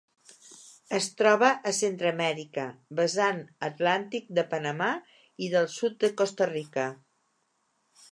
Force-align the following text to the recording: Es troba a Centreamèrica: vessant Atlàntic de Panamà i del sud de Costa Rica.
Es 0.99 1.07
troba 1.17 1.49
a 1.71 1.73
Centreamèrica: 1.79 2.63
vessant 2.99 3.41
Atlàntic 3.67 4.31
de 4.39 4.45
Panamà 4.55 4.89
i 5.49 5.51
del 5.57 5.69
sud 5.75 6.01
de 6.05 6.11
Costa 6.23 6.49
Rica. 6.53 6.87